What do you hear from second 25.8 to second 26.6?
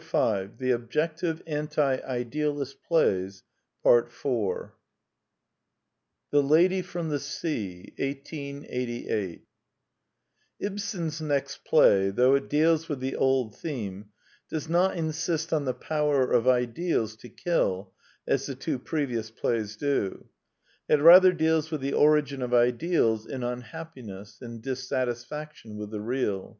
the real.